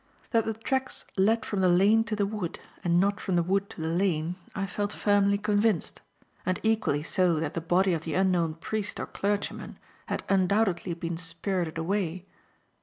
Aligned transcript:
That 0.31 0.45
the 0.45 0.55
tracks 0.55 1.05
led 1.15 1.45
from 1.45 1.61
the 1.61 1.69
lane 1.69 2.03
to 2.05 2.15
the 2.15 2.25
wood 2.25 2.59
and 2.83 2.99
not 2.99 3.19
from 3.21 3.35
the 3.35 3.43
wood 3.43 3.69
to 3.69 3.81
the 3.81 3.87
lane, 3.87 4.35
I 4.55 4.65
felt 4.65 4.91
firmly 4.91 5.37
convinced; 5.37 6.01
and 6.43 6.59
equally 6.63 7.03
so 7.03 7.35
that 7.39 7.53
the 7.53 7.61
body 7.61 7.93
of 7.93 8.01
the 8.01 8.15
unknown 8.15 8.55
priest 8.55 8.99
or 8.99 9.05
clergyman 9.05 9.77
had 10.07 10.23
undoubtedly 10.27 10.95
been 10.95 11.17
spirited 11.17 11.77
away. 11.77 12.25